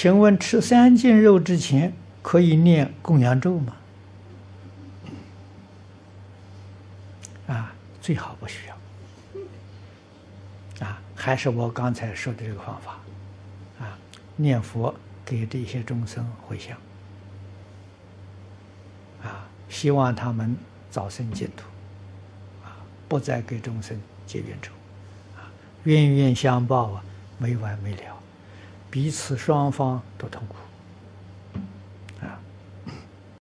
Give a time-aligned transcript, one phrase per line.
[0.00, 1.92] 请问吃三斤肉之前
[2.22, 3.74] 可以念供养咒吗？
[7.48, 10.86] 啊，最好不需要。
[10.86, 13.00] 啊，还是我刚才说的这个方法，
[13.80, 13.98] 啊，
[14.36, 16.78] 念佛给这些众生回向，
[19.20, 20.56] 啊，希望他们
[20.92, 21.64] 早生净土，
[22.64, 22.78] 啊，
[23.08, 24.70] 不再给众生结冤仇，
[25.36, 25.50] 啊，
[25.82, 27.02] 冤冤相报啊，
[27.36, 28.16] 没完没了。
[28.90, 30.67] 彼此双方都痛苦。